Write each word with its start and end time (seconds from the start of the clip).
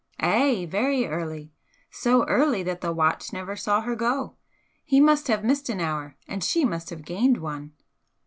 "Ay! 0.23 0.65
Very 0.67 1.05
early! 1.05 1.51
So 1.91 2.25
early 2.27 2.63
that 2.63 2.81
the 2.81 2.91
watch 2.91 3.31
never 3.31 3.55
saw 3.55 3.81
her 3.81 3.95
go. 3.95 4.35
He 4.83 4.99
must 4.99 5.27
have 5.27 5.43
missed 5.43 5.69
an 5.69 5.79
hour 5.79 6.17
and 6.27 6.43
she 6.43 6.65
must 6.65 6.89
have 6.89 7.05
gained 7.05 7.37
one." 7.37 7.73